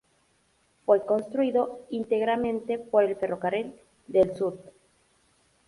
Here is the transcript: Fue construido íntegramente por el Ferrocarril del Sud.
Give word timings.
Fue 0.83 1.05
construido 1.05 1.81
íntegramente 1.91 2.79
por 2.79 3.03
el 3.03 3.15
Ferrocarril 3.15 3.75
del 4.07 4.33
Sud. 4.35 4.55